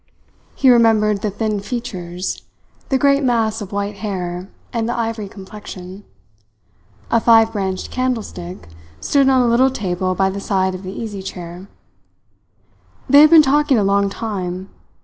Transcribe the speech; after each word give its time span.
He 0.55 0.71
remembered 0.71 1.21
the 1.21 1.29
thin 1.29 1.59
features, 1.59 2.41
the 2.89 2.97
great 2.97 3.23
mass 3.23 3.61
of 3.61 3.71
white 3.71 3.97
hair, 3.97 4.49
and 4.73 4.89
the 4.89 4.97
ivory 4.97 5.29
complexion. 5.29 6.05
A 7.11 7.19
five 7.21 7.53
branched 7.53 7.91
candlestick 7.91 8.67
stood 8.99 9.29
on 9.29 9.43
a 9.43 9.47
little 9.47 9.69
table 9.69 10.15
by 10.15 10.31
the 10.31 10.39
side 10.41 10.73
of 10.73 10.81
the 10.81 10.91
easy 10.91 11.21
chair. 11.21 11.67
They 13.07 13.21
had 13.21 13.29
been 13.29 13.43
talking 13.43 13.77
a 13.77 13.83
long 13.83 14.09
time. 14.09 14.71